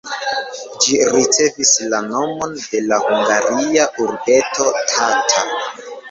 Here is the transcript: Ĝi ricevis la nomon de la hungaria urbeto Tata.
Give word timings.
Ĝi 0.83 0.95
ricevis 1.15 1.73
la 1.91 1.99
nomon 2.05 2.55
de 2.61 2.81
la 2.91 2.99
hungaria 3.03 3.85
urbeto 4.05 4.67
Tata. 4.93 5.45